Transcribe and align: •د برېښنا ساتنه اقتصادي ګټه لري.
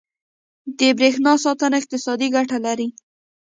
•د 0.77 0.79
برېښنا 0.97 1.33
ساتنه 1.43 1.75
اقتصادي 1.81 2.27
ګټه 2.35 2.57
لري. 2.65 2.87